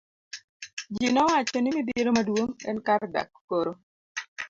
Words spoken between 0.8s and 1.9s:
Ji nowacho ni